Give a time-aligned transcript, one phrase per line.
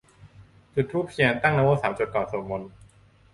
[0.73, 2.69] จุดธูปเทียน ตั้งนะโมสามจบ ก่อนสวดมนต์